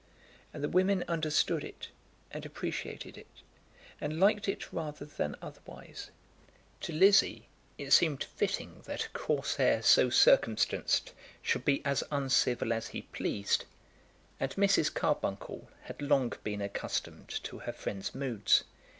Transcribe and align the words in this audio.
And 0.51 0.63
the 0.63 0.67
women 0.67 1.03
understood 1.07 1.63
it 1.63 1.89
and 2.31 2.43
appreciated 2.43 3.19
it, 3.19 3.27
and 4.01 4.19
liked 4.19 4.47
it 4.49 4.73
rather 4.73 5.05
than 5.05 5.35
otherwise. 5.43 6.09
To 6.79 6.91
Lizzie 6.91 7.49
it 7.77 7.91
seemed 7.91 8.23
fitting 8.23 8.81
that 8.85 9.05
a 9.05 9.09
Corsair 9.11 9.83
so 9.83 10.09
circumstanced 10.09 11.11
should 11.43 11.65
be 11.65 11.85
as 11.85 12.03
uncivil 12.09 12.73
as 12.73 12.87
he 12.87 13.03
pleased; 13.03 13.65
and 14.39 14.49
Mrs. 14.55 14.91
Carbuncle 14.91 15.69
had 15.83 16.01
long 16.01 16.33
been 16.43 16.61
accustomed 16.63 17.27
to 17.43 17.59
her 17.59 17.71
friend's 17.71 18.15
moods. 18.15 18.63